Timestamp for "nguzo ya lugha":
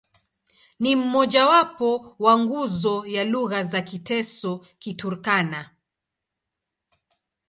2.39-3.63